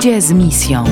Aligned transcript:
Ludzie 0.00 0.22
z 0.22 0.32
misją. 0.32 0.84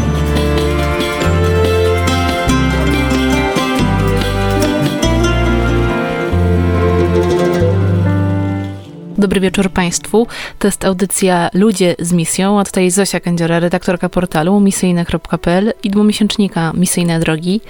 Dobry 9.18 9.40
wieczór 9.40 9.70
Państwu. 9.70 10.26
To 10.58 10.68
jest 10.68 10.84
audycja 10.84 11.50
Ludzie 11.54 11.94
z 11.98 12.12
misją, 12.12 12.60
a 12.60 12.64
tutaj 12.64 12.90
Zosia 12.90 13.20
Kędziora, 13.20 13.60
redaktorka 13.60 14.08
portalu 14.08 14.60
misyjne.pl 14.60 15.72
i 15.82 15.90
dwumiesięcznika 15.90 16.72
Misyjne 16.74 17.20
Drogi. 17.20 17.60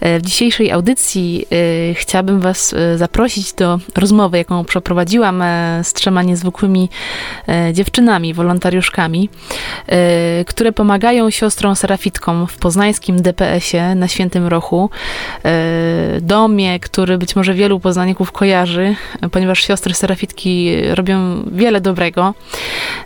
E, 0.00 0.18
w 0.18 0.22
dzisiejszej 0.22 0.70
audycji 0.70 1.46
y, 1.90 1.94
chciałabym 1.94 2.40
Was 2.40 2.72
y, 2.72 2.98
zaprosić 2.98 3.52
do 3.52 3.78
rozmowy, 3.96 4.38
jaką 4.38 4.64
przeprowadziłam 4.64 5.42
z 5.82 5.92
trzema 5.92 6.22
niezwykłymi 6.22 6.88
dziewczynami, 7.72 8.34
wolontariuszkami, 8.34 9.28
które 10.46 10.72
pomagają 10.72 11.30
siostrom 11.30 11.76
serafitkom 11.76 12.46
w 12.46 12.56
poznańskim 12.56 13.22
DPS-ie 13.22 13.94
na 13.94 14.08
Świętym 14.08 14.46
Rochu. 14.46 14.90
Domie, 16.20 16.80
który 16.80 17.18
być 17.18 17.36
może 17.36 17.54
wielu 17.54 17.80
poznaników 17.80 18.32
kojarzy, 18.32 18.94
ponieważ 19.32 19.62
siostry 19.62 19.94
serafitki 19.94 20.71
robią 20.94 21.42
wiele 21.52 21.80
dobrego. 21.80 22.34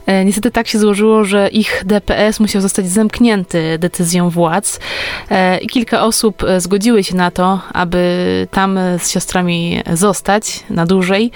E, 0.07 0.25
niestety 0.25 0.51
tak 0.51 0.69
się 0.69 0.79
złożyło, 0.79 1.25
że 1.25 1.49
ich 1.49 1.83
DPS 1.87 2.41
musiał 2.41 2.63
zostać 2.63 2.89
zamknięty 2.89 3.79
decyzją 3.79 4.31
władz 4.31 4.81
e, 5.31 5.59
i 5.59 5.67
kilka 5.67 6.05
osób 6.05 6.45
e, 6.45 6.61
zgodziły 6.61 7.05
się 7.05 7.17
na 7.17 7.31
to, 7.31 7.61
aby 7.73 7.99
tam 8.51 8.79
z 8.99 9.11
siostrami 9.11 9.83
zostać 9.93 10.65
na 10.71 10.87
dłużej 10.87 11.31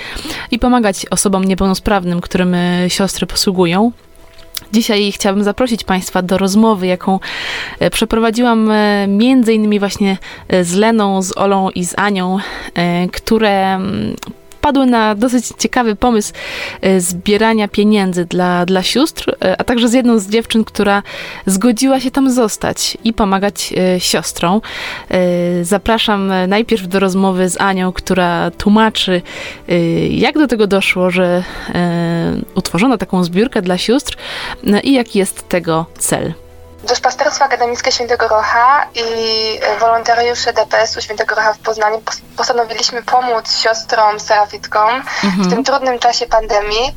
i 0.50 0.58
pomagać 0.58 1.06
osobom 1.10 1.44
niepełnosprawnym, 1.44 2.20
którym 2.20 2.56
siostry 2.88 3.26
posługują. 3.26 3.92
Dzisiaj 4.72 5.12
chciałabym 5.12 5.44
zaprosić 5.44 5.84
Państwa 5.84 6.22
do 6.22 6.38
rozmowy, 6.38 6.86
jaką 6.86 7.18
przeprowadziłam 7.90 8.70
między 9.08 9.54
innymi 9.54 9.78
właśnie 9.78 10.16
z 10.62 10.74
Leną, 10.74 11.22
z 11.22 11.36
Olą 11.36 11.70
i 11.70 11.84
z 11.84 11.98
Anią, 11.98 12.38
które 13.12 13.80
wpadły 14.60 14.86
na 14.86 15.14
dosyć 15.14 15.44
ciekawy 15.58 15.96
pomysł 15.96 16.32
e, 16.80 17.00
zbierania 17.00 17.68
pieniędzy 17.68 18.24
dla, 18.24 18.66
dla 18.66 18.82
sióstr, 18.82 19.36
e, 19.44 19.60
a 19.60 19.64
także 19.64 19.88
z 19.88 19.92
jedną 19.92 20.18
z 20.18 20.28
dziewczyn, 20.28 20.64
która 20.64 21.02
zgodziła 21.46 22.00
się 22.00 22.10
tam 22.10 22.30
zostać 22.30 22.98
i 23.04 23.12
pomagać 23.12 23.74
e, 23.76 24.00
siostrom. 24.00 24.60
Zapraszam 25.62 26.32
najpierw 26.48 26.88
do 26.88 27.00
rozmowy 27.00 27.48
z 27.48 27.60
Anią, 27.60 27.92
która 27.92 28.50
tłumaczy, 28.50 29.22
jak 30.10 30.38
do 30.38 30.46
tego 30.46 30.66
doszło, 30.66 31.10
że 31.10 31.42
utworzono 32.54 32.98
taką 32.98 33.24
zbiórkę 33.24 33.62
dla 33.62 33.78
sióstr 33.78 34.16
i 34.84 34.92
jaki 34.92 35.18
jest 35.18 35.48
tego 35.48 35.86
cel. 35.98 36.32
Duszpasterstwo 36.84 37.44
Akademickie 37.44 37.92
Świętego 37.92 38.28
Rocha 38.28 38.86
i 38.94 39.58
e, 39.62 39.78
wolontariusze 39.78 40.52
DPS-u 40.52 41.00
Świętego 41.00 41.34
Rocha 41.34 41.52
w 41.52 41.58
Poznaniu 41.58 42.02
postanowiliśmy 42.36 43.02
pomóc 43.02 43.56
siostrom 43.56 44.20
serafitkom 44.20 45.02
mhm. 45.24 45.42
w 45.42 45.50
tym 45.50 45.64
trudnym 45.64 45.98
czasie 45.98 46.26
pandemii, 46.26 46.96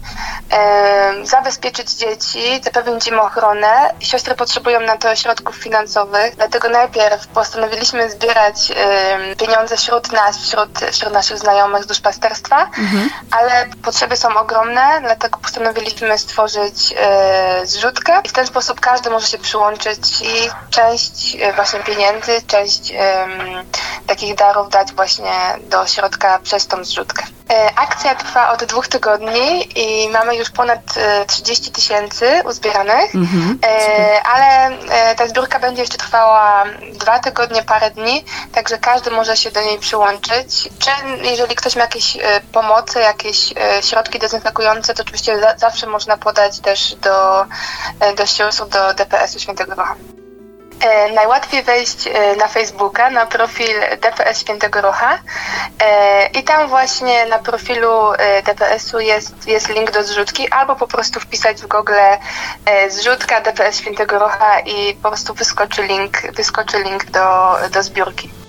e, 0.52 1.26
zabezpieczyć 1.26 1.92
dzieci, 1.92 2.62
zapewnić 2.64 3.08
im 3.08 3.20
ochronę. 3.20 3.94
Siostry 4.00 4.36
potrzebują 4.36 4.80
na 4.80 4.98
to 4.98 5.16
środków 5.16 5.56
finansowych, 5.56 6.36
dlatego 6.36 6.70
najpierw 6.70 7.28
postanowiliśmy 7.28 8.12
zbierać 8.12 8.72
e, 8.76 9.36
pieniądze 9.36 9.78
wśród 9.78 10.12
nas, 10.12 10.38
wśród, 10.38 10.80
wśród 10.92 11.14
naszych 11.14 11.38
znajomych 11.38 11.84
z 11.84 11.88
duszpasterstwa, 11.88 12.64
mhm. 12.64 13.10
ale 13.32 13.66
potrzeby 13.84 14.18
są 14.18 14.38
ogromne, 14.38 15.02
dlatego 15.02 15.40
postanowiliśmy 15.40 16.18
stworzyć 16.18 16.94
e, 16.98 17.66
zrzutkę 17.66 18.22
i 18.24 18.30
w 18.30 18.34
ten 18.34 18.48
sposób 18.48 18.80
każdy 18.80 19.10
może 19.10 19.28
się 19.28 19.38
przyłączyć 19.38 19.74
i 20.22 20.50
część 20.70 21.36
e, 21.40 21.54
właśnie 21.54 21.80
pieniędzy, 21.80 22.42
część 22.48 22.92
um, 22.92 23.64
takich 24.08 24.36
darów 24.36 24.70
dać 24.70 24.94
właśnie 24.94 25.34
do 25.70 25.88
środka 25.88 26.40
przez 26.40 26.68
tą 26.68 26.84
zrzutkę. 26.84 27.24
E, 27.50 27.76
akcja 27.76 28.16
trwa 28.16 28.52
od 28.52 28.64
dwóch 28.64 28.88
tygodni 28.88 29.80
i 29.80 30.10
mamy 30.10 30.36
już 30.36 30.50
ponad 30.50 30.80
30 31.28 31.70
e, 31.70 31.74
tysięcy 31.74 32.42
uzbieranych, 32.46 33.16
mhm, 33.16 33.60
ale 34.34 34.78
ta 35.16 35.28
zbiórka 35.28 35.60
będzie 35.60 35.82
jeszcze 35.82 35.98
trwała 35.98 36.64
dwa 36.94 37.20
tygodnie, 37.20 37.64
parę 37.64 37.92
dni, 37.92 38.26
także 38.52 38.78
każdy 38.78 39.12
może 39.12 39.38
się 39.38 39.52
do 39.52 39.62
niej 39.62 39.80
przyłączyć. 39.80 40.70
Czy 40.80 40.90
jeżeli 41.22 41.56
ktoś 41.56 41.76
ma 41.76 41.82
jakieś 41.82 42.18
pomocy, 42.52 43.00
jakieś 43.00 43.54
środki 43.82 44.20
dezynfekujące, 44.20 44.94
to 44.94 45.04
oczywiście 45.04 45.40
zawsze 45.58 45.88
można 45.88 46.18
podać 46.18 46.60
też 46.60 46.96
do, 46.96 47.46
do 48.16 48.26
sióstr, 48.26 48.66
do 48.68 48.94
DPS-u 48.94 49.40
Świętego. 49.40 49.74
E, 49.74 50.23
najłatwiej 51.14 51.64
wejść 51.64 52.08
e, 52.08 52.36
na 52.36 52.48
Facebooka, 52.48 53.10
na 53.10 53.26
profil 53.26 53.76
DPS 54.02 54.42
Świętego 54.42 54.82
Rocha 54.82 55.20
e, 55.80 56.28
i 56.28 56.44
tam 56.44 56.70
właśnie 56.70 57.26
na 57.26 57.40
profilu 57.40 57.92
DPS-u 58.46 59.00
jest, 59.00 59.48
jest 59.48 59.70
link 59.70 59.92
do 59.92 60.04
zrzutki, 60.04 60.50
albo 60.50 60.76
po 60.76 60.88
prostu 60.88 61.20
wpisać 61.20 61.62
w 61.62 61.68
Google 61.68 61.94
zrzutka 62.90 63.42
DPS 63.42 63.78
Świętego 63.78 64.20
Rocha 64.20 64.60
i 64.60 64.94
po 64.94 65.10
prostu 65.10 65.34
wyskoczy 65.34 65.84
link, 65.84 66.22
wyskoczy 66.36 66.84
link 66.84 67.06
do, 67.06 67.56
do 67.72 67.84
zbiórki. 67.84 68.43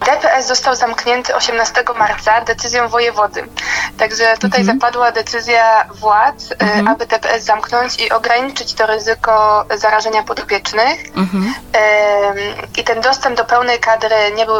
DPS 0.00 0.46
został 0.46 0.74
zamknięty 0.74 1.34
18 1.34 1.84
marca 1.98 2.40
decyzją 2.40 2.88
wojewody. 2.88 3.44
Także 3.98 4.34
tutaj 4.40 4.60
mhm. 4.60 4.78
zapadła 4.78 5.12
decyzja 5.12 5.84
władz, 5.94 6.50
y, 6.50 6.54
mhm. 6.60 6.88
aby 6.88 7.06
DPS 7.06 7.44
zamknąć 7.44 8.00
i 8.00 8.10
ograniczyć 8.10 8.74
to 8.74 8.86
ryzyko 8.86 9.64
zarażenia 9.76 10.22
podopiecznych. 10.22 11.00
Mhm. 11.16 11.54
I 12.76 12.84
ten 12.84 13.00
dostęp 13.00 13.36
do 13.36 13.44
pełnej 13.44 13.78
kadry 13.78 14.16
nie 14.36 14.46
był, 14.46 14.56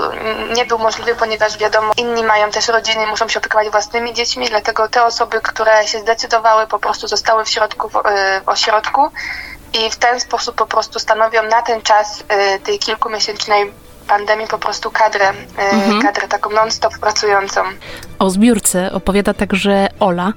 nie 0.56 0.64
był 0.64 0.78
możliwy, 0.78 1.14
ponieważ 1.14 1.58
wiadomo, 1.58 1.92
inni 1.96 2.24
mają 2.24 2.50
też 2.50 2.68
rodziny, 2.68 3.06
muszą 3.06 3.28
się 3.28 3.38
opiekować 3.38 3.70
własnymi 3.70 4.14
dziećmi, 4.14 4.48
dlatego 4.48 4.88
te 4.88 5.04
osoby, 5.04 5.40
które 5.40 5.86
się 5.86 5.98
zdecydowały, 5.98 6.66
po 6.66 6.78
prostu 6.78 7.08
zostały 7.08 7.44
w 7.44 7.48
środku, 7.48 7.88
w, 7.88 7.96
y, 7.96 8.00
w 8.44 8.48
ośrodku 8.48 9.10
i 9.72 9.90
w 9.90 9.96
ten 9.96 10.20
sposób 10.20 10.54
po 10.54 10.66
prostu 10.66 10.98
stanowią 10.98 11.42
na 11.42 11.62
ten 11.62 11.82
czas 11.82 12.20
y, 12.20 12.60
tej 12.60 12.78
kilkumiesięcznej 12.78 13.72
pandemii 14.08 14.46
po 14.46 14.58
prostu 14.58 14.90
kadrę, 14.90 15.28
e, 15.58 15.70
mhm. 15.70 16.02
kadrę 16.02 16.28
taką 16.28 16.50
non-stop 16.50 16.98
pracującą. 16.98 17.60
O 18.18 18.30
zbiórce 18.30 18.92
opowiada 18.92 19.34
także 19.34 19.88
Ola, 20.00 20.32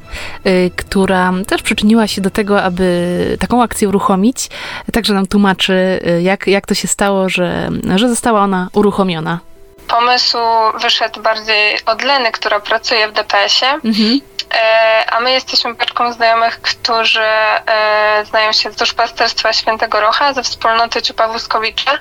y, 0.45 0.71
która 0.75 1.33
też 1.47 1.61
przyczyniła 1.61 2.07
się 2.07 2.21
do 2.21 2.29
tego, 2.29 2.63
aby 2.63 3.37
taką 3.39 3.63
akcję 3.63 3.89
uruchomić. 3.89 4.49
Także 4.93 5.13
nam 5.13 5.27
tłumaczy, 5.27 5.99
y, 6.07 6.21
jak, 6.21 6.47
jak 6.47 6.67
to 6.67 6.73
się 6.73 6.87
stało, 6.87 7.29
że, 7.29 7.69
że 7.95 8.09
została 8.09 8.41
ona 8.41 8.69
uruchomiona 8.73 9.39
pomysł 9.87 10.37
wyszedł 10.81 11.21
bardziej 11.21 11.79
od 11.85 12.01
Leny, 12.01 12.31
która 12.31 12.59
pracuje 12.59 13.07
w 13.07 13.11
DPS-ie. 13.11 13.73
Mhm. 13.73 14.21
E, 14.53 15.05
a 15.11 15.19
my 15.19 15.31
jesteśmy 15.31 15.75
paczką 15.75 16.13
znajomych, 16.13 16.61
którzy 16.61 17.21
e, 17.21 18.25
znają 18.25 18.51
się 18.53 18.71
z 18.71 18.75
duszpasterstwa 18.75 19.53
Świętego 19.53 19.99
Rocha, 19.99 20.33
ze 20.33 20.43
wspólnoty 20.43 21.01
Ciupa 21.01 21.27
Wózkowicza, 21.27 21.91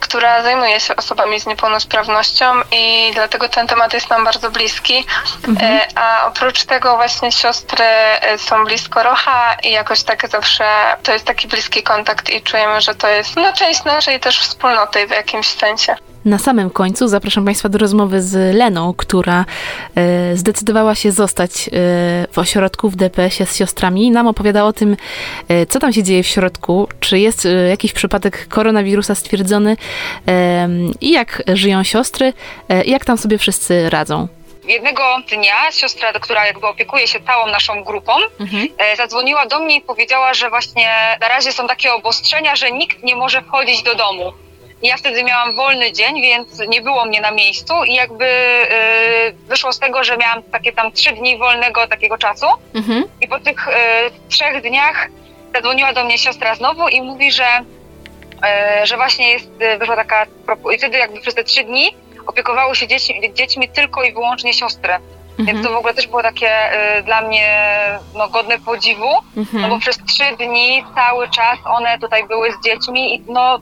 która 0.00 0.42
zajmuje 0.42 0.80
się 0.80 0.96
osobami 0.96 1.40
z 1.40 1.46
niepełnosprawnością 1.46 2.44
i 2.72 3.10
dlatego 3.14 3.48
ten 3.48 3.66
temat 3.66 3.94
jest 3.94 4.10
nam 4.10 4.24
bardzo 4.24 4.50
bliski. 4.50 5.06
Mhm. 5.48 5.72
E, 5.76 5.98
a 5.98 6.26
oprócz 6.26 6.64
tego 6.64 6.96
właśnie 6.96 7.32
siostry 7.32 7.86
są 8.36 8.64
blisko 8.64 9.02
Rocha 9.02 9.56
i 9.62 9.70
jakoś 9.70 10.02
tak 10.02 10.28
zawsze 10.28 10.64
to 11.02 11.12
jest 11.12 11.24
taki 11.24 11.48
bliski 11.48 11.82
kontakt 11.82 12.30
i 12.30 12.42
czujemy, 12.42 12.80
że 12.80 12.94
to 12.94 13.08
jest 13.08 13.36
no, 13.36 13.52
część 13.52 13.84
naszej 13.84 14.20
też 14.20 14.40
wspólnoty 14.40 15.06
w 15.06 15.10
jakimś 15.10 15.46
sensie. 15.46 15.96
Na 16.24 16.38
samym 16.38 16.70
końcu 16.70 17.08
zapraszam 17.08 17.44
Państwa 17.44 17.68
do 17.68 17.78
rozmowy 17.78 18.22
z 18.22 18.56
Leną, 18.56 18.94
która 18.96 19.44
e, 19.94 20.36
zdecydowała 20.36 20.94
się 20.94 21.12
zostać 21.12 21.68
e, 21.68 21.70
w 22.32 22.38
ośrodku 22.38 22.90
w 22.90 22.96
DPS-ie 22.96 23.46
z 23.46 23.56
siostrami. 23.56 24.10
Nam 24.10 24.26
opowiada 24.26 24.64
o 24.64 24.72
tym, 24.72 24.96
e, 25.48 25.66
co 25.66 25.78
tam 25.78 25.92
się 25.92 26.02
dzieje 26.02 26.22
w 26.22 26.26
środku, 26.26 26.88
czy 27.00 27.18
jest 27.18 27.48
jakiś 27.70 27.92
przypadek 27.92 28.48
koronawirusa 28.48 29.14
stwierdzony 29.14 29.76
i 31.00 31.10
jak 31.10 31.42
żyją 31.48 31.82
siostry, 31.82 32.32
jak 32.86 33.04
tam 33.04 33.18
sobie 33.18 33.38
wszyscy 33.38 33.90
radzą. 33.90 34.28
Jednego 34.64 35.02
dnia 35.30 35.72
siostra, 35.72 36.12
która 36.12 36.46
jakby 36.46 36.66
opiekuje 36.66 37.06
się 37.06 37.20
całą 37.20 37.46
naszą 37.46 37.84
grupą, 37.84 38.12
mhm. 38.40 38.68
zadzwoniła 38.96 39.46
do 39.46 39.60
mnie 39.60 39.76
i 39.76 39.80
powiedziała, 39.80 40.34
że 40.34 40.50
właśnie 40.50 41.16
na 41.20 41.28
razie 41.28 41.52
są 41.52 41.68
takie 41.68 41.92
obostrzenia, 41.92 42.56
że 42.56 42.72
nikt 42.72 43.02
nie 43.02 43.16
może 43.16 43.42
wchodzić 43.42 43.82
do 43.82 43.94
domu. 43.94 44.32
Ja 44.82 44.96
wtedy 44.96 45.24
miałam 45.24 45.56
wolny 45.56 45.92
dzień, 45.92 46.22
więc 46.22 46.58
nie 46.68 46.82
było 46.82 47.04
mnie 47.04 47.20
na 47.20 47.30
miejscu 47.30 47.84
i 47.84 47.94
jakby 47.94 48.24
yy, 48.24 49.32
wyszło 49.48 49.72
z 49.72 49.78
tego, 49.78 50.04
że 50.04 50.16
miałam 50.16 50.42
takie 50.42 50.72
tam 50.72 50.92
trzy 50.92 51.12
dni 51.12 51.38
wolnego 51.38 51.86
takiego 51.86 52.18
czasu 52.18 52.46
mhm. 52.74 53.04
i 53.20 53.28
po 53.28 53.40
tych 53.40 53.66
yy, 53.66 54.28
trzech 54.28 54.62
dniach 54.62 55.08
zadzwoniła 55.54 55.92
do 55.92 56.04
mnie 56.04 56.18
siostra 56.18 56.54
znowu 56.54 56.88
i 56.88 57.02
mówi, 57.02 57.32
że, 57.32 57.46
yy, 58.42 58.86
że 58.86 58.96
właśnie 58.96 59.30
jest, 59.30 59.50
y, 59.74 59.78
wyszła 59.78 59.96
taka, 59.96 60.26
i 60.74 60.78
wtedy 60.78 60.98
jakby 60.98 61.20
przez 61.20 61.34
te 61.34 61.44
trzy 61.44 61.64
dni 61.64 61.96
opiekowały 62.26 62.76
się 62.76 62.88
dziećmi, 62.88 63.32
dziećmi 63.34 63.68
tylko 63.68 64.04
i 64.04 64.12
wyłącznie 64.12 64.54
siostry. 64.54 64.92
Mhm. 65.38 65.46
Więc 65.46 65.66
to 65.66 65.72
w 65.72 65.76
ogóle 65.76 65.94
też 65.94 66.06
było 66.06 66.22
takie 66.22 66.50
y, 66.98 67.02
dla 67.02 67.20
mnie 67.20 67.48
no, 68.14 68.28
godne 68.28 68.58
podziwu, 68.58 69.10
mhm. 69.36 69.62
no 69.62 69.68
bo 69.68 69.78
przez 69.78 69.98
trzy 70.08 70.24
dni 70.38 70.84
cały 70.94 71.28
czas 71.28 71.58
one 71.64 71.98
tutaj 71.98 72.26
były 72.26 72.52
z 72.52 72.64
dziećmi 72.64 73.14
i 73.14 73.22
no 73.28 73.58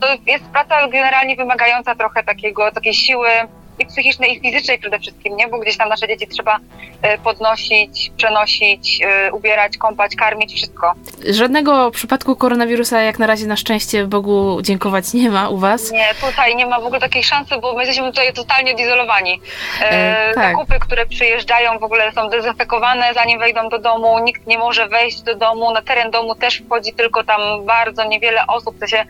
to 0.00 0.06
jest 0.26 0.44
praca 0.44 0.88
generalnie 0.88 1.36
wymagająca 1.36 1.94
trochę 1.94 2.24
takiego, 2.24 2.72
takiej 2.72 2.94
siły 2.94 3.28
i 3.78 3.86
psychicznej, 3.86 4.36
i 4.36 4.40
fizycznej 4.40 4.78
przede 4.78 4.98
wszystkim, 4.98 5.36
nie? 5.36 5.48
Bo 5.48 5.58
gdzieś 5.58 5.76
tam 5.76 5.88
nasze 5.88 6.08
dzieci 6.08 6.26
trzeba 6.26 6.58
e, 7.02 7.18
podnosić, 7.18 8.12
przenosić, 8.16 9.00
e, 9.02 9.32
ubierać, 9.32 9.78
kąpać, 9.78 10.16
karmić, 10.16 10.54
wszystko. 10.54 10.92
Żadnego 11.30 11.90
przypadku 11.90 12.36
koronawirusa 12.36 13.00
jak 13.02 13.18
na 13.18 13.26
razie 13.26 13.46
na 13.46 13.56
szczęście 13.56 14.06
Bogu 14.06 14.62
dziękować 14.62 15.14
nie 15.14 15.30
ma 15.30 15.48
u 15.48 15.58
was? 15.58 15.92
Nie, 15.92 16.08
tutaj 16.20 16.56
nie 16.56 16.66
ma 16.66 16.80
w 16.80 16.84
ogóle 16.84 17.00
takiej 17.00 17.22
szansy, 17.22 17.54
bo 17.58 17.74
my 17.74 17.78
jesteśmy 17.84 18.10
tutaj 18.10 18.32
totalnie 18.32 18.72
odizolowani. 18.74 19.40
E, 19.80 19.90
e, 19.90 20.34
tak. 20.34 20.52
Zakupy, 20.52 20.78
które 20.78 21.06
przyjeżdżają 21.06 21.78
w 21.78 21.82
ogóle 21.82 22.12
są 22.12 22.28
dezynfekowane 22.28 23.14
zanim 23.14 23.38
wejdą 23.38 23.68
do 23.68 23.78
domu, 23.78 24.18
nikt 24.18 24.46
nie 24.46 24.58
może 24.58 24.88
wejść 24.88 25.22
do 25.22 25.34
domu, 25.34 25.72
na 25.72 25.82
teren 25.82 26.10
domu 26.10 26.34
też 26.34 26.62
wchodzi 26.66 26.92
tylko 26.92 27.24
tam 27.24 27.40
bardzo 27.66 28.04
niewiele 28.04 28.46
osób, 28.46 28.78
to 28.80 28.86
się 28.86 29.04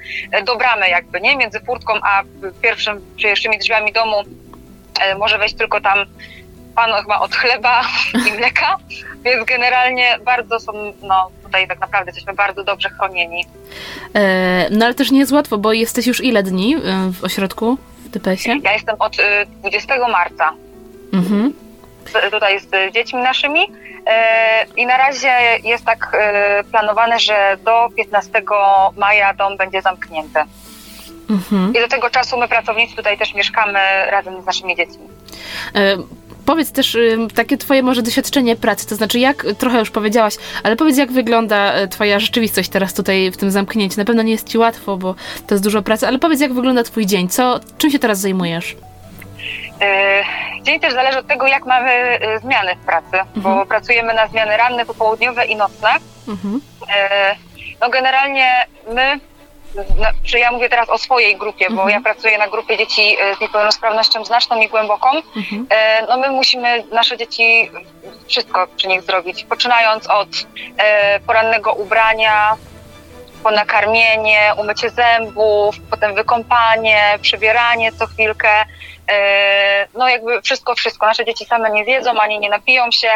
do 0.45 0.57
bramy 0.57 0.89
jakby, 0.89 1.21
nie? 1.21 1.37
Między 1.37 1.61
furtką 1.61 1.95
a 2.03 2.23
pierwszym, 2.63 3.01
pierwszymi 3.17 3.59
drzwiami 3.59 3.93
domu 3.93 4.17
może 5.19 5.39
wejść 5.39 5.55
tylko 5.55 5.81
tam 5.81 5.99
pan 6.75 7.03
chyba 7.03 7.21
od 7.21 7.35
chleba 7.35 7.83
i 8.29 8.33
mleka, 8.33 8.77
więc 9.25 9.45
generalnie 9.45 10.19
bardzo 10.25 10.61
są, 10.61 10.73
no 11.03 11.31
tutaj 11.43 11.69
tak 11.69 11.81
naprawdę 11.81 12.09
jesteśmy 12.09 12.33
bardzo 12.33 12.65
dobrze 12.65 12.91
chronieni. 12.91 13.45
E, 14.15 14.67
no 14.71 14.85
ale 14.85 14.95
też 14.95 15.11
nie 15.11 15.19
jest 15.19 15.33
łatwo, 15.33 15.59
bo 15.59 15.73
jesteś 15.73 16.07
już 16.07 16.25
ile 16.25 16.43
dni 16.43 16.75
e, 16.75 16.79
w 17.13 17.25
ośrodku 17.25 17.79
w 18.05 18.09
DPS-ie? 18.09 18.57
Ja 18.63 18.73
jestem 18.73 18.97
od 18.99 19.17
20 19.61 20.09
marca. 20.09 20.53
Mhm. 21.13 21.53
Tutaj 22.31 22.61
z 22.61 22.95
dziećmi 22.95 23.23
naszymi 23.23 23.61
i 24.77 24.87
na 24.87 24.97
razie 24.97 25.31
jest 25.65 25.85
tak 25.85 26.17
planowane, 26.71 27.19
że 27.19 27.57
do 27.65 27.89
15 27.97 28.43
maja 28.97 29.35
dom 29.35 29.57
będzie 29.57 29.83
zamknięty. 29.83 30.41
Mhm. 31.31 31.71
I 31.75 31.81
do 31.81 31.89
tego 31.89 32.11
czasu 32.11 32.39
my 32.39 32.49
pracownicy 32.49 32.97
tutaj 32.97 33.19
też 33.19 33.35
mieszkamy 33.35 33.79
razem 34.11 34.43
z 34.43 34.47
naszymi 34.47 34.77
dziećmi. 34.77 35.09
E, 35.75 35.97
powiedz 36.47 36.73
też 36.73 36.95
y, 36.95 37.19
takie 37.35 37.57
twoje 37.57 37.83
może 37.83 38.03
doświadczenie 38.03 38.57
pracy, 38.57 38.89
to 38.89 38.95
znaczy 38.95 39.19
jak, 39.19 39.47
trochę 39.59 39.79
już 39.79 39.91
powiedziałaś, 39.91 40.35
ale 40.63 40.77
powiedz 40.77 40.97
jak 40.97 41.13
wygląda 41.13 41.73
e, 41.73 41.89
twoja 41.89 42.19
rzeczywistość 42.19 42.69
teraz 42.69 42.95
tutaj 42.95 43.31
w 43.31 43.37
tym 43.37 43.51
zamknięciu. 43.51 44.01
Na 44.01 44.05
pewno 44.05 44.23
nie 44.23 44.33
jest 44.33 44.49
ci 44.49 44.59
łatwo, 44.59 44.97
bo 44.97 45.15
to 45.47 45.55
jest 45.55 45.65
dużo 45.65 45.83
pracy, 45.83 46.07
ale 46.07 46.19
powiedz 46.19 46.41
jak 46.41 46.53
wygląda 46.53 46.83
twój 46.83 47.07
dzień, 47.07 47.29
co, 47.29 47.61
czym 47.79 47.91
się 47.91 47.99
teraz 47.99 48.19
zajmujesz? 48.19 48.77
E, 49.81 50.23
dzień 50.63 50.81
też 50.81 50.93
zależy 50.93 51.19
od 51.19 51.27
tego, 51.27 51.47
jak 51.47 51.67
mamy 51.67 51.91
e, 51.91 52.39
zmiany 52.39 52.77
w 52.77 52.87
pracy, 52.87 53.19
mhm. 53.37 53.43
bo 53.43 53.67
pracujemy 53.67 54.15
na 54.15 54.27
zmiany 54.27 54.57
ranne, 54.57 54.87
popołudniowe 54.87 55.47
i 55.47 55.57
nocne. 55.57 55.89
Mhm. 56.29 56.61
No 57.81 57.91
generalnie 57.91 58.67
my 58.95 59.21
czy 60.25 60.39
ja 60.39 60.53
mówię 60.53 60.69
teraz 60.69 60.91
o 60.91 60.99
swojej 60.99 61.37
grupie, 61.37 61.67
bo 61.71 61.83
mhm. 61.83 61.91
ja 61.91 62.01
pracuję 62.01 62.39
na 62.39 62.49
grupie 62.49 62.79
dzieci 62.79 63.17
e, 63.21 63.35
z 63.37 63.41
niepełnosprawnością 63.41 64.25
znaczną 64.25 64.61
i 64.61 64.69
głęboką. 64.69 65.09
Mhm. 65.37 65.67
E, 65.71 66.07
no 66.09 66.17
my 66.17 66.31
musimy 66.31 66.85
nasze 66.93 67.17
dzieci 67.17 67.71
wszystko 68.29 68.67
przy 68.77 68.89
nich 68.89 69.03
zrobić, 69.03 69.45
poczynając 69.45 70.07
od 70.07 70.29
e, 70.79 71.21
porannego 71.21 71.73
ubrania, 71.73 72.57
po 73.43 73.51
nakarmienie, 73.51 74.53
umycie 74.57 74.91
zębów, 74.91 75.77
potem 75.91 76.15
wykąpanie, 76.15 77.19
przebieranie 77.23 77.93
co 77.93 78.07
chwilkę. 78.07 78.49
No 79.95 80.09
jakby 80.09 80.43
wszystko, 80.43 80.75
wszystko. 80.75 81.07
Nasze 81.07 81.25
dzieci 81.25 81.45
same 81.45 81.71
nie 81.71 81.85
zjedzą, 81.85 82.21
ani 82.21 82.39
nie 82.39 82.49
napiją 82.51 82.91
się 82.91 83.09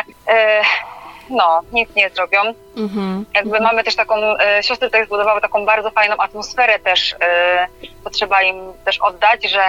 no, 1.31 1.61
nic 1.73 1.95
nie 1.97 2.11
zrobią. 2.11 2.41
Mhm. 2.77 3.27
Jakby 3.35 3.61
mamy 3.61 3.85
też 3.85 3.97
taką, 3.97 4.15
e, 4.39 4.63
siostry 4.63 4.89
tutaj 4.89 5.07
zbudowały 5.07 5.41
taką 5.41 5.67
bardzo 5.67 5.91
fajną 5.91 6.17
atmosferę 6.17 6.79
też, 6.79 7.15
e, 7.21 7.67
to 8.05 8.11
trzeba 8.11 8.43
im 8.43 8.73
też 8.85 8.99
oddać, 8.99 9.51
że 9.51 9.65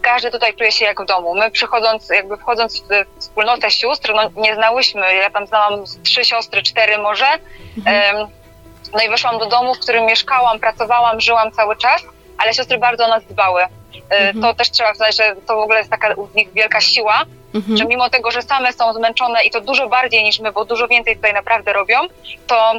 każdy 0.00 0.30
tutaj 0.30 0.54
czuje 0.54 0.72
się 0.72 0.84
jak 0.84 1.02
w 1.02 1.06
domu. 1.06 1.34
My 1.34 1.50
przychodząc, 1.50 2.08
jakby 2.08 2.36
wchodząc 2.36 2.80
w 2.80 3.20
wspólnotę 3.20 3.70
sióstr, 3.70 4.12
no 4.14 4.42
nie 4.42 4.54
znałyśmy, 4.54 5.14
ja 5.14 5.30
tam 5.30 5.46
znałam 5.46 5.84
trzy 6.02 6.24
siostry, 6.24 6.62
cztery 6.62 6.98
może, 6.98 7.26
mhm. 7.78 8.28
no 8.94 9.02
i 9.02 9.08
weszłam 9.08 9.38
do 9.38 9.46
domu, 9.46 9.74
w 9.74 9.78
którym 9.78 10.06
mieszkałam, 10.06 10.60
pracowałam, 10.60 11.20
żyłam 11.20 11.52
cały 11.52 11.76
czas, 11.76 12.02
ale 12.38 12.54
siostry 12.54 12.78
bardzo 12.78 13.04
o 13.04 13.08
nas 13.08 13.24
dbały. 13.24 13.62
E, 13.62 13.68
mhm. 14.10 14.40
To 14.40 14.54
też 14.54 14.70
trzeba 14.70 14.94
znać, 14.94 15.16
że 15.16 15.36
to 15.46 15.56
w 15.56 15.58
ogóle 15.58 15.78
jest 15.78 15.90
taka 15.90 16.14
u 16.14 16.28
nich 16.34 16.52
wielka 16.52 16.80
siła, 16.80 17.24
Mhm. 17.54 17.76
Że 17.76 17.84
mimo 17.84 18.10
tego, 18.10 18.30
że 18.30 18.42
same 18.42 18.72
są 18.72 18.92
zmęczone 18.92 19.44
i 19.44 19.50
to 19.50 19.60
dużo 19.60 19.88
bardziej 19.88 20.24
niż 20.24 20.40
my, 20.40 20.52
bo 20.52 20.64
dużo 20.64 20.88
więcej 20.88 21.16
tutaj 21.16 21.32
naprawdę 21.32 21.72
robią, 21.72 22.00
to 22.46 22.72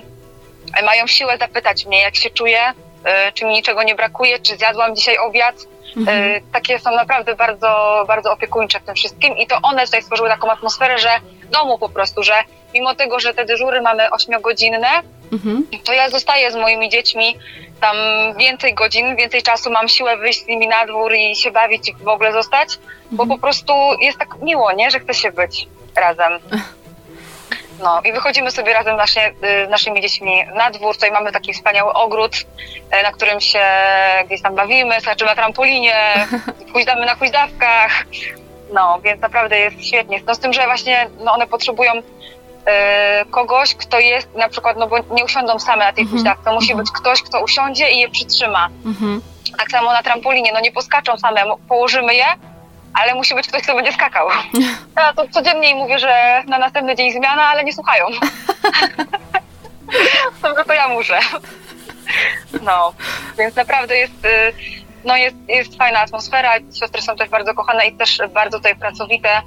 mają 0.83 1.07
siłę 1.07 1.37
zapytać 1.37 1.85
mnie, 1.85 2.01
jak 2.01 2.15
się 2.15 2.29
czuję, 2.29 2.59
y, 2.69 3.31
czy 3.33 3.45
mi 3.45 3.53
niczego 3.53 3.83
nie 3.83 3.95
brakuje, 3.95 4.39
czy 4.39 4.57
zjadłam 4.57 4.95
dzisiaj 4.95 5.17
obiad. 5.17 5.55
Mhm. 5.97 6.23
Y, 6.23 6.41
takie 6.53 6.79
są 6.79 6.91
naprawdę 6.91 7.35
bardzo, 7.35 8.03
bardzo 8.07 8.31
opiekuńcze 8.31 8.79
w 8.79 8.83
tym 8.83 8.95
wszystkim 8.95 9.37
i 9.37 9.47
to 9.47 9.59
one 9.61 9.85
tutaj 9.85 10.03
stworzyły 10.03 10.29
taką 10.29 10.51
atmosferę, 10.51 10.97
że 10.97 11.09
domu 11.51 11.77
po 11.77 11.89
prostu, 11.89 12.23
że 12.23 12.33
mimo 12.73 12.95
tego, 12.95 13.19
że 13.19 13.33
te 13.33 13.45
dyżury 13.45 13.81
mamy 13.81 14.11
ośmiogodzinne, 14.11 14.89
mhm. 15.31 15.67
to 15.83 15.93
ja 15.93 16.09
zostaję 16.09 16.51
z 16.51 16.55
moimi 16.55 16.89
dziećmi 16.89 17.37
tam 17.81 17.95
więcej 18.37 18.73
godzin, 18.73 19.15
więcej 19.15 19.41
czasu, 19.41 19.71
mam 19.71 19.87
siłę 19.87 20.17
wyjść 20.17 20.43
z 20.43 20.47
nimi 20.47 20.67
na 20.67 20.85
dwór 20.85 21.13
i 21.15 21.35
się 21.35 21.51
bawić 21.51 21.89
i 21.89 21.93
w 21.93 22.07
ogóle 22.07 22.33
zostać, 22.33 22.79
bo 23.11 23.23
mhm. 23.23 23.39
po 23.39 23.41
prostu 23.41 23.73
jest 24.01 24.17
tak 24.17 24.41
miło, 24.41 24.71
nie, 24.71 24.91
że 24.91 24.99
chce 24.99 25.13
się 25.13 25.31
być 25.31 25.67
razem. 25.95 26.39
No 27.81 28.01
i 28.05 28.11
wychodzimy 28.11 28.51
sobie 28.51 28.73
razem 28.73 28.97
nasze, 28.97 29.27
y, 29.27 29.67
naszymi 29.69 30.01
dziećmi 30.01 30.43
na 30.55 30.71
dwór. 30.71 30.95
Tutaj 30.95 31.11
mamy 31.11 31.31
taki 31.31 31.53
wspaniały 31.53 31.93
ogród, 31.93 32.35
y, 32.35 33.03
na 33.03 33.11
którym 33.11 33.41
się 33.41 33.65
gdzieś 34.25 34.41
tam 34.41 34.55
bawimy, 34.55 35.01
skaczemy 35.01 35.31
na 35.31 35.35
trampolinie, 35.35 35.95
huźdamy 36.73 37.05
na 37.05 37.15
huźdawkach. 37.15 37.91
No, 38.73 38.99
więc 39.03 39.21
naprawdę 39.21 39.59
jest 39.59 39.85
świetnie. 39.85 40.21
No 40.27 40.35
z 40.35 40.39
tym, 40.39 40.53
że 40.53 40.65
właśnie 40.65 41.09
no, 41.19 41.33
one 41.33 41.47
potrzebują 41.47 41.91
kogoś, 43.31 43.75
kto 43.75 43.99
jest 43.99 44.35
na 44.35 44.49
przykład, 44.49 44.77
no 44.77 44.87
bo 44.87 44.95
nie 45.11 45.25
usiądą 45.25 45.59
same 45.59 45.85
na 45.85 45.93
tej 45.93 46.03
mhm. 46.03 46.17
huśtawce, 46.17 46.43
to 46.45 46.53
musi 46.53 46.71
mhm. 46.71 46.85
być 46.85 46.93
ktoś, 46.93 47.21
kto 47.21 47.43
usiądzie 47.43 47.91
i 47.91 47.99
je 47.99 48.09
przytrzyma. 48.09 48.69
Mhm. 48.85 49.21
Tak 49.57 49.71
samo 49.71 49.93
na 49.93 50.03
trampolinie, 50.03 50.51
no 50.53 50.59
nie 50.59 50.71
poskaczą 50.71 51.17
same, 51.17 51.43
położymy 51.67 52.15
je, 52.15 52.25
ale 52.93 53.15
musi 53.15 53.35
być 53.35 53.47
ktoś, 53.47 53.63
kto 53.63 53.75
będzie 53.75 53.93
skakał. 53.93 54.27
Ja 54.97 55.13
to 55.13 55.27
codziennie 55.27 55.75
mówię, 55.75 55.99
że 55.99 56.43
na 56.47 56.57
następny 56.57 56.95
dzień 56.95 57.11
zmiana, 57.11 57.43
ale 57.43 57.63
nie 57.63 57.73
słuchają. 57.73 58.05
Dobrze, 60.41 60.65
to 60.65 60.73
ja 60.73 60.87
muszę. 60.87 61.19
No, 62.61 62.93
więc 63.37 63.55
naprawdę 63.55 63.97
jest, 63.97 64.25
y, 64.25 64.53
no 65.05 65.17
jest, 65.17 65.35
jest 65.47 65.77
fajna 65.77 65.99
atmosfera, 65.99 66.53
siostry 66.79 67.01
są 67.01 67.15
też 67.15 67.29
bardzo 67.29 67.53
kochane 67.53 67.87
i 67.87 67.93
też 67.93 68.21
bardzo 68.33 68.57
tutaj 68.57 68.75
pracowite 68.75 69.41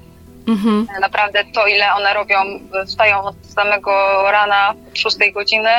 Mhm. 0.48 0.86
Naprawdę 1.00 1.44
to, 1.54 1.66
ile 1.66 1.94
one 1.94 2.14
robią, 2.14 2.36
wstają 2.86 3.22
od 3.22 3.36
samego 3.54 4.22
rana, 4.30 4.74
6 4.94 5.16
godziny, 5.34 5.70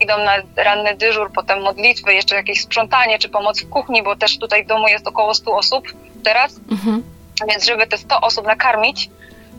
idą 0.00 0.18
na 0.18 0.32
ranny 0.56 0.96
dyżur, 0.96 1.32
potem 1.32 1.62
modlitwy, 1.62 2.14
jeszcze 2.14 2.36
jakieś 2.36 2.62
sprzątanie 2.62 3.18
czy 3.18 3.28
pomoc 3.28 3.62
w 3.62 3.68
kuchni, 3.68 4.02
bo 4.02 4.16
też 4.16 4.38
tutaj 4.38 4.64
w 4.64 4.66
domu 4.66 4.88
jest 4.88 5.06
około 5.06 5.34
100 5.34 5.56
osób 5.56 5.84
teraz. 6.24 6.60
Mhm. 6.70 7.02
Więc 7.48 7.66
żeby 7.66 7.86
te 7.86 7.98
100 7.98 8.20
osób 8.20 8.46
nakarmić, 8.46 9.10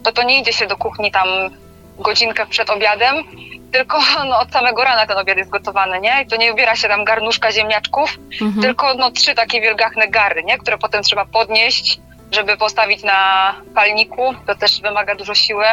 to 0.04 0.12
to 0.12 0.24
nie 0.24 0.40
idzie 0.40 0.54
się 0.54 0.68
do 0.68 0.78
kuchni 0.78 1.12
tam 1.12 1.28
godzinkę 2.00 2.46
przed 2.46 2.70
obiadem, 2.70 3.16
tylko 3.72 4.00
no, 4.30 4.40
od 4.40 4.52
samego 4.52 4.84
rana 4.84 5.06
ten 5.06 5.18
obiad 5.18 5.38
jest 5.38 5.50
gotowany, 5.50 6.02
nie? 6.02 6.22
I 6.24 6.28
to 6.28 6.36
nie 6.36 6.54
ubiera 6.54 6.76
się 6.76 6.88
tam 6.88 7.04
garnuszka 7.04 7.52
ziemniaczków, 7.52 8.18
mhm. 8.42 8.62
tylko 8.62 8.94
no, 8.94 9.12
trzy 9.12 9.36
takie 9.36 9.62
wielgachne 9.62 10.08
gary, 10.08 10.44
nie? 10.44 10.58
Które 10.58 10.78
potem 10.78 11.04
trzeba 11.04 11.26
podnieść, 11.26 12.00
żeby 12.32 12.58
postawić 12.58 13.04
na 13.04 13.54
palniku, 13.76 14.34
to 14.48 14.56
też 14.56 14.82
wymaga 14.82 15.16
dużo 15.16 15.36
siły, 15.36 15.66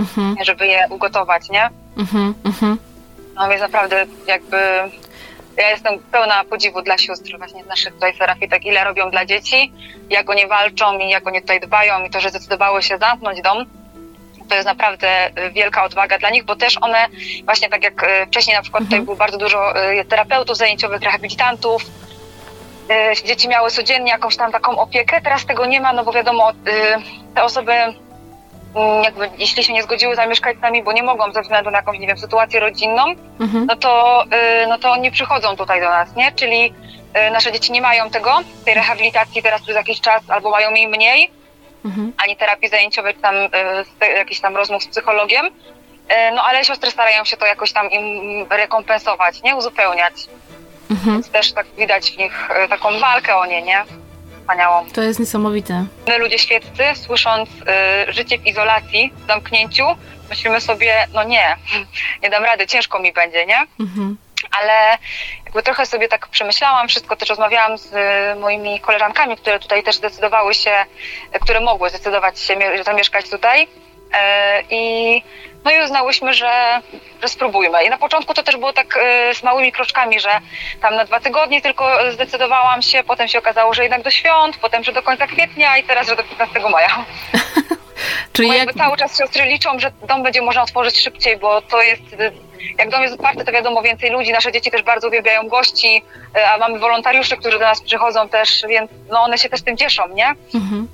mhm. 0.00 0.36
żeby 0.42 0.66
je 0.66 0.86
ugotować, 0.90 1.50
nie? 1.50 1.70
Mhm, 1.98 2.34
mhm. 2.44 2.78
No 3.34 3.48
więc 3.48 3.60
naprawdę 3.60 4.06
jakby 4.26 4.56
ja 5.56 5.70
jestem 5.70 5.98
pełna 6.12 6.44
podziwu 6.44 6.82
dla 6.82 6.98
sióstr 6.98 7.38
właśnie 7.38 7.64
z 7.64 7.66
naszych 7.66 7.94
tutaj 7.94 8.16
serafitek, 8.16 8.64
ile 8.64 8.84
robią 8.84 9.10
dla 9.10 9.26
dzieci, 9.26 9.72
jak 10.10 10.30
oni 10.30 10.46
walczą 10.46 10.98
i 10.98 11.08
jak 11.10 11.26
oni 11.26 11.40
tutaj 11.40 11.60
dbają 11.60 12.04
i 12.04 12.10
to, 12.10 12.20
że 12.20 12.30
zdecydowały 12.30 12.82
się 12.82 12.98
zamknąć 12.98 13.42
dom, 13.42 13.66
to 14.48 14.54
jest 14.54 14.66
naprawdę 14.66 15.30
wielka 15.52 15.84
odwaga 15.84 16.18
dla 16.18 16.30
nich, 16.30 16.44
bo 16.44 16.56
też 16.56 16.78
one 16.80 17.06
właśnie 17.44 17.68
tak 17.68 17.82
jak 17.82 18.02
e, 18.02 18.26
wcześniej 18.26 18.56
na 18.56 18.62
przykład 18.62 18.82
mhm. 18.82 18.90
tutaj 18.90 19.04
było 19.04 19.16
bardzo 19.16 19.38
dużo 19.38 19.76
e, 19.76 20.04
terapeutów 20.04 20.56
zajęciowych, 20.56 21.02
rehabilitantów, 21.02 21.82
dzieci 23.24 23.48
miały 23.48 23.70
codziennie 23.70 24.10
jakąś 24.10 24.36
tam 24.36 24.52
taką 24.52 24.78
opiekę. 24.78 25.20
Teraz 25.20 25.46
tego 25.46 25.66
nie 25.66 25.80
ma, 25.80 25.92
no 25.92 26.04
bo 26.04 26.12
wiadomo, 26.12 26.50
e, 26.50 26.54
te 27.34 27.44
osoby 27.44 27.72
mm, 27.72 27.94
jakby, 29.04 29.30
jeśli 29.38 29.64
się 29.64 29.72
nie 29.72 29.82
zgodziły 29.82 30.16
zamieszkać 30.16 30.58
z 30.58 30.60
nami, 30.60 30.82
bo 30.82 30.92
nie 30.92 31.02
mogą 31.02 31.32
ze 31.32 31.42
względu 31.42 31.70
na 31.70 31.78
jakąś, 31.78 31.98
nie 31.98 32.06
wiem, 32.06 32.18
sytuację 32.18 32.60
rodzinną, 32.60 33.04
mhm. 33.40 33.66
no, 33.66 33.76
to, 33.76 34.24
e, 34.30 34.66
no 34.66 34.78
to 34.78 34.96
nie 34.96 35.10
przychodzą 35.10 35.56
tutaj 35.56 35.80
do 35.80 35.88
nas, 35.88 36.16
nie? 36.16 36.32
Czyli 36.32 36.74
nasze 37.32 37.52
dzieci 37.52 37.72
nie 37.72 37.80
mają 37.80 38.10
tego, 38.10 38.38
tej 38.64 38.74
rehabilitacji 38.74 39.42
teraz 39.42 39.62
przez 39.62 39.76
jakiś 39.76 40.00
czas, 40.00 40.22
albo 40.28 40.50
mają 40.50 40.74
jej 40.74 40.88
mniej, 40.88 41.30
mhm. 41.84 42.12
ani 42.24 42.36
terapii 42.36 42.68
zajęciowej, 42.68 43.14
czy 43.14 43.20
tam 43.20 43.34
jakichś 44.16 44.40
tam 44.40 44.56
rozmów 44.56 44.82
z 44.82 44.86
psychologiem. 44.86 45.50
No 46.34 46.42
ale 46.42 46.64
siostry 46.64 46.90
starają 46.90 47.24
się 47.24 47.36
to 47.36 47.46
jakoś 47.46 47.72
tam 47.72 47.90
im 47.90 48.46
rekompensować, 48.50 49.42
nie? 49.42 49.56
Uzupełniać. 49.56 50.14
Mhm. 50.90 51.12
Więc 51.12 51.30
też 51.30 51.52
tak 51.52 51.66
widać 51.78 52.10
w 52.10 52.18
nich 52.18 52.50
y, 52.64 52.68
taką 52.68 52.98
walkę 52.98 53.36
o 53.36 53.46
nie, 53.46 53.62
nie? 53.62 53.84
Wspaniałą. 54.40 54.86
To 54.90 55.02
jest 55.02 55.20
niesamowite. 55.20 55.84
My 56.08 56.18
ludzie 56.18 56.38
świeccy, 56.38 56.84
słysząc 56.94 57.48
y, 58.08 58.12
życie 58.12 58.38
w 58.38 58.46
izolacji, 58.46 59.12
w 59.16 59.26
zamknięciu, 59.26 59.86
myślimy 60.30 60.60
sobie, 60.60 61.06
no 61.14 61.24
nie, 61.24 61.56
nie 62.22 62.30
dam 62.30 62.44
rady, 62.44 62.66
ciężko 62.66 62.98
mi 62.98 63.12
będzie, 63.12 63.46
nie? 63.46 63.66
Mhm 63.80 64.16
ale 64.50 64.98
jakby 65.44 65.62
trochę 65.62 65.86
sobie 65.86 66.08
tak 66.08 66.28
przemyślałam 66.28 66.88
wszystko, 66.88 67.16
też 67.16 67.28
rozmawiałam 67.28 67.78
z 67.78 67.90
moimi 68.40 68.80
koleżankami, 68.80 69.36
które 69.36 69.58
tutaj 69.58 69.82
też 69.82 69.96
zdecydowały 69.96 70.54
się, 70.54 70.84
które 71.40 71.60
mogły 71.60 71.90
zdecydować 71.90 72.40
się 72.40 72.56
zamieszkać 72.84 73.30
tutaj 73.30 73.62
e, 73.62 73.66
i 74.70 75.22
no 75.66 75.72
i 75.72 75.84
uznałyśmy, 75.84 76.34
że, 76.34 76.80
że 77.22 77.28
spróbujmy. 77.28 77.84
I 77.84 77.90
na 77.90 77.98
początku 77.98 78.34
to 78.34 78.42
też 78.42 78.56
było 78.56 78.72
tak 78.72 78.98
e, 79.02 79.34
z 79.34 79.42
małymi 79.42 79.72
kroczkami, 79.72 80.20
że 80.20 80.30
tam 80.80 80.94
na 80.94 81.04
dwa 81.04 81.20
tygodnie 81.20 81.62
tylko 81.62 82.12
zdecydowałam 82.12 82.82
się, 82.82 83.04
potem 83.04 83.28
się 83.28 83.38
okazało, 83.38 83.74
że 83.74 83.82
jednak 83.82 84.02
do 84.02 84.10
świąt, 84.10 84.56
potem, 84.56 84.84
że 84.84 84.92
do 84.92 85.02
końca 85.02 85.26
kwietnia 85.26 85.78
i 85.78 85.84
teraz, 85.84 86.08
że 86.08 86.16
do 86.16 86.22
15 86.22 86.60
maja. 86.70 86.88
Czyli 88.32 88.48
jak... 88.48 88.74
cały 88.74 88.96
czas 88.96 89.18
siostry 89.18 89.44
liczą, 89.44 89.78
że 89.78 89.92
dom 90.08 90.22
będzie 90.22 90.42
można 90.42 90.62
otworzyć 90.62 91.00
szybciej, 91.00 91.36
bo 91.36 91.62
to 91.62 91.82
jest 91.82 92.02
jak 92.78 92.90
dom 92.90 93.02
jest 93.02 93.14
otwarty, 93.14 93.44
to 93.44 93.52
wiadomo 93.52 93.82
więcej 93.82 94.10
ludzi. 94.10 94.32
Nasze 94.32 94.52
dzieci 94.52 94.70
też 94.70 94.82
bardzo 94.82 95.08
uwielbiają 95.08 95.48
gości, 95.48 96.02
e, 96.36 96.50
a 96.50 96.58
mamy 96.58 96.78
wolontariuszy, 96.78 97.36
którzy 97.36 97.58
do 97.58 97.64
nas 97.64 97.82
przychodzą 97.82 98.28
też, 98.28 98.64
więc 98.68 98.90
no 99.10 99.20
one 99.20 99.38
się 99.38 99.48
też 99.48 99.62
tym 99.62 99.76
cieszą, 99.76 100.08
nie? 100.08 100.34
Mhm. 100.54 100.88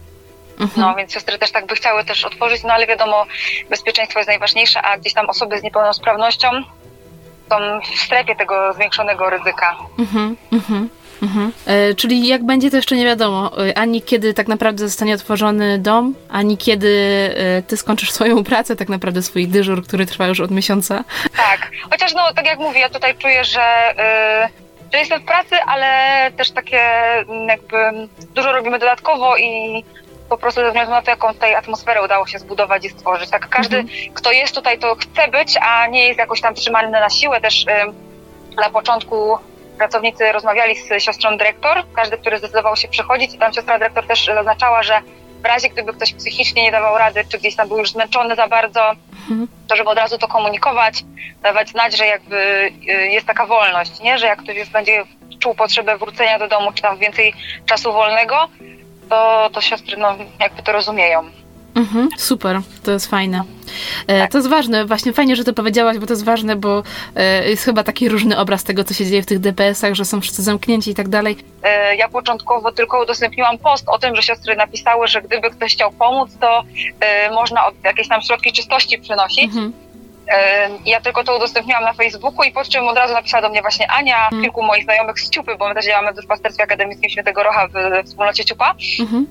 Mhm. 0.62 0.81
No, 0.88 0.95
więc 0.95 1.12
siostry 1.12 1.38
też 1.38 1.52
tak 1.52 1.66
by 1.66 1.75
chciały 1.75 2.04
też 2.04 2.25
otworzyć, 2.25 2.62
no 2.62 2.73
ale 2.73 2.87
wiadomo, 2.87 3.26
bezpieczeństwo 3.71 4.19
jest 4.19 4.28
najważniejsze, 4.28 4.83
a 4.83 4.99
gdzieś 4.99 5.14
tam 5.14 5.31
osoby 5.31 5.59
z 5.59 5.62
niepełnosprawnością 5.62 6.49
są 7.49 7.81
w 7.97 7.99
strefie 7.99 8.37
tego 8.37 8.73
zwiększonego 8.73 9.31
ryzyka. 9.31 9.76
Mhm, 9.99 10.37
mhm. 10.52 10.88
Mhm. 11.23 11.52
E, 11.66 11.95
czyli 11.95 12.28
jak 12.28 12.45
będzie, 12.47 12.71
to 12.71 12.76
jeszcze 12.76 12.97
nie 12.97 13.04
wiadomo. 13.04 13.66
E, 13.69 13.78
ani 13.78 14.02
kiedy 14.02 14.35
tak 14.35 14.49
naprawdę 14.49 14.88
zostanie 14.88 15.14
otworzony 15.14 15.78
dom, 15.78 16.14
ani 16.28 16.57
kiedy 16.57 16.88
e, 17.37 17.62
ty 17.62 17.76
skończysz 17.76 18.11
swoją 18.12 18.45
pracę, 18.45 18.76
tak 18.76 18.88
naprawdę 18.88 19.23
swój 19.23 19.49
dyżur, 19.49 19.85
który 19.85 20.07
trwa 20.07 20.26
już 20.26 20.40
od 20.40 20.50
miesiąca. 20.50 21.04
Tak. 21.37 21.71
Chociaż 21.90 22.14
no, 22.14 22.35
tak 22.35 22.47
jak 22.47 22.59
mówię, 22.59 22.81
ja 22.81 22.88
tutaj 22.88 23.14
czuję, 23.14 23.45
że, 23.45 23.95
yy, 24.42 24.88
że 24.92 24.99
jestem 24.99 25.21
w 25.21 25.25
pracy, 25.25 25.57
ale 25.66 26.31
też 26.37 26.50
takie 26.50 26.81
jakby 27.49 27.76
dużo 28.35 28.52
robimy 28.52 28.78
dodatkowo 28.78 29.37
i 29.37 29.85
po 30.29 30.37
prostu 30.37 30.61
ze 30.61 30.67
względu 30.67 30.91
na 30.91 31.02
to, 31.02 31.11
jaką 31.11 31.33
tutaj 31.33 31.55
atmosferę 31.55 32.02
udało 32.02 32.26
się 32.26 32.38
zbudować 32.38 32.85
i 32.85 32.88
stworzyć. 32.88 33.31
Tak 33.31 33.49
każdy, 33.49 33.76
mhm. 33.76 34.14
kto 34.14 34.33
jest 34.33 34.55
tutaj, 34.55 34.79
to 34.79 34.95
chce 34.95 35.29
być, 35.29 35.57
a 35.62 35.87
nie 35.87 36.07
jest 36.07 36.19
jakoś 36.19 36.41
tam 36.41 36.55
trzymany 36.55 36.91
na 36.91 37.11
siłę. 37.11 37.41
Też 37.41 37.64
na 38.57 38.71
początku 38.71 39.38
pracownicy 39.79 40.33
rozmawiali 40.33 40.76
z 40.76 41.02
siostrą 41.02 41.37
dyrektor, 41.37 41.85
każdy, 41.95 42.19
który 42.19 42.38
zdecydował 42.38 42.76
się 42.76 42.88
przychodzić 42.88 43.35
i 43.35 43.38
tam 43.38 43.52
siostra 43.52 43.79
dyrektor 43.79 44.07
też 44.07 44.26
zaznaczała, 44.26 44.83
że 44.83 45.00
w 45.43 45.45
razie 45.45 45.69
gdyby 45.69 45.93
ktoś 45.93 46.14
psychicznie 46.14 46.62
nie 46.62 46.73
dawał 46.73 46.99
rady, 46.99 47.25
czy 47.29 47.38
gdzieś 47.38 47.57
tam 47.57 47.69
był 47.69 47.79
już 47.79 47.91
zmęczony 47.91 48.37
za 48.37 48.49
bardzo, 48.49 48.91
mhm. 49.31 49.49
to 49.69 49.76
żeby 49.76 49.91
od 49.91 49.99
razu 49.99 50.19
to 50.19 50.29
komunikować, 50.29 51.05
dawać 51.43 51.69
znać, 51.69 51.97
że 51.97 52.07
jakby 52.07 52.37
y, 52.88 53.09
jest 53.09 53.26
taka 53.26 53.47
wolność, 53.47 54.00
nie? 54.00 54.19
że 54.19 54.26
jak 54.26 54.43
ktoś 54.43 54.57
już 54.57 54.69
będzie 54.69 55.05
czuł 55.38 55.55
potrzebę 55.55 55.99
wrócenia 55.99 56.38
do 56.38 56.49
domu, 56.49 56.73
czy 56.73 56.83
tam 56.83 56.99
więcej 56.99 57.35
czasu 57.67 57.93
wolnego, 57.93 58.49
to, 59.12 59.50
to 59.52 59.61
siostry 59.61 59.97
no, 59.97 60.16
jakby 60.40 60.62
to 60.62 60.73
rozumieją. 60.73 61.23
Mhm, 61.75 62.09
super, 62.19 62.61
to 62.83 62.90
jest 62.90 63.07
fajne. 63.07 63.42
E. 64.07 64.28
To 64.28 64.38
jest 64.38 64.49
ważne, 64.49 64.85
właśnie 64.85 65.12
fajnie, 65.12 65.37
że 65.37 65.45
to 65.45 65.52
powiedziałaś, 65.52 65.99
bo 65.99 66.07
to 66.07 66.12
jest 66.12 66.25
ważne, 66.25 66.57
bo 66.57 66.83
e, 67.16 67.49
jest 67.49 67.64
chyba 67.64 67.85
taki 67.85 68.09
różny 68.09 68.38
obraz 68.38 68.64
tego, 68.64 68.85
co 68.85 68.95
się 68.95 69.07
dzieje 69.07 69.23
w 69.23 69.26
tych 69.26 69.38
DPS-ach, 69.38 69.95
że 69.95 70.04
są 70.04 70.21
wszyscy 70.21 70.42
zamknięci 70.42 70.90
i 70.90 70.95
tak 70.95 71.09
dalej. 71.09 71.37
E, 71.62 71.97
ja 71.97 72.09
początkowo 72.09 72.73
tylko 72.73 73.02
udostępniłam 73.02 73.59
post 73.59 73.88
o 73.88 73.99
tym, 73.99 74.16
że 74.16 74.23
siostry 74.23 74.57
napisały, 74.57 75.09
że 75.09 75.23
gdyby 75.23 75.50
ktoś 75.50 75.73
chciał 75.73 75.92
pomóc, 75.92 76.31
to 76.40 76.62
można 77.35 77.61
jakieś 77.85 78.09
tam 78.09 78.23
środki 78.23 78.52
czystości 78.52 78.99
przynosić. 78.99 79.45
Mhm. 79.45 79.73
Ja 80.85 81.00
tylko 81.00 81.25
to 81.25 81.37
udostępniłam 81.37 81.85
na 81.85 81.93
Facebooku 81.93 82.43
i 82.43 82.52
po 82.52 82.64
czym 82.64 82.88
od 82.88 82.97
razu 82.97 83.14
napisała 83.14 83.43
do 83.43 83.49
mnie 83.49 83.61
właśnie 83.61 83.91
Ania, 83.91 84.25
mhm. 84.25 84.43
kilku 84.43 84.62
moich 84.62 84.85
znajomych 84.85 85.21
z 85.21 85.31
Ciupy, 85.31 85.57
bo 85.57 85.69
my 85.69 85.75
też 85.75 85.87
działamy 85.87 86.12
w 86.12 86.17
Duszpasterstwie 86.17 86.64
Akademickim 86.64 87.11
Świętego 87.11 87.43
Rocha 87.43 87.69
w 87.69 88.07
wspólnocie 88.07 88.45
Ciupa. 88.45 88.75
Mhm. 89.00 89.26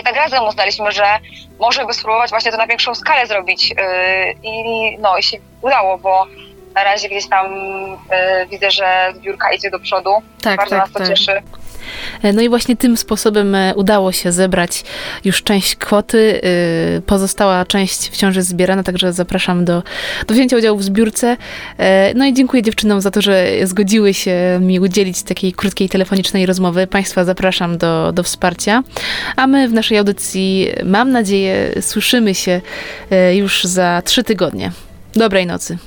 I 0.00 0.02
tak 0.02 0.16
razem 0.16 0.44
uznaliśmy, 0.44 0.92
że 0.92 1.18
może 1.58 1.86
by 1.86 1.94
spróbować 1.94 2.30
właśnie 2.30 2.50
to 2.50 2.56
na 2.56 2.66
większą 2.66 2.94
skalę 2.94 3.26
zrobić. 3.26 3.72
Y, 3.72 3.74
I 4.42 4.96
no 4.98 5.16
i 5.16 5.22
się 5.22 5.38
udało, 5.62 5.98
bo 5.98 6.26
na 6.74 6.84
razie 6.84 7.08
gdzieś 7.08 7.28
tam 7.28 7.46
y, 7.46 8.46
widzę, 8.50 8.70
że 8.70 9.12
zbiórka 9.14 9.52
idzie 9.52 9.70
do 9.70 9.78
przodu. 9.78 10.10
Tak, 10.42 10.56
Bardzo 10.56 10.76
tak, 10.76 10.80
nas 10.80 10.92
to 10.92 10.98
tak. 10.98 11.08
cieszy. 11.08 11.42
E, 12.22 12.32
no 12.32 12.42
i 12.42 12.48
właśnie 12.48 12.76
tym 12.76 12.96
sposobem 12.96 13.54
e, 13.54 13.74
udało 13.74 14.12
się 14.12 14.32
zebrać 14.32 14.84
już 15.24 15.42
część 15.42 15.76
kwoty. 15.76 16.40
E, 16.42 17.00
pozostała 17.00 17.64
część 17.64 18.08
wciąż 18.08 18.36
jest 18.36 18.48
zbierana, 18.48 18.82
także 18.82 19.12
zapraszam 19.12 19.64
do, 19.64 19.82
do 20.26 20.34
wzięcia 20.34 20.56
udziału 20.56 20.78
w 20.78 20.84
zbiórce. 20.84 21.36
No 22.14 22.26
i 22.26 22.34
dziękuję 22.34 22.62
dziewczynom 22.62 23.00
za 23.00 23.10
to, 23.10 23.22
że 23.22 23.48
zgodziły 23.64 24.14
się 24.14 24.58
mi 24.60 24.80
udzielić 24.80 25.22
takiej 25.22 25.52
krótkiej 25.52 25.88
telefonicznej 25.88 26.46
rozmowy. 26.46 26.86
Państwa 26.86 27.24
zapraszam 27.24 27.78
do, 27.78 28.12
do 28.12 28.22
wsparcia. 28.22 28.82
A 29.36 29.46
my 29.46 29.68
w 29.68 29.72
naszej 29.72 29.98
audycji, 29.98 30.68
mam 30.84 31.10
nadzieję, 31.10 31.72
słyszymy 31.80 32.34
się 32.34 32.60
już 33.34 33.64
za 33.64 34.02
trzy 34.04 34.24
tygodnie. 34.24 34.72
Dobrej 35.14 35.46
nocy. 35.46 35.78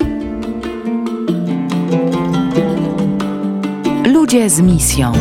Ludzie 4.05 4.49
z 4.49 4.61
misją. 4.61 5.13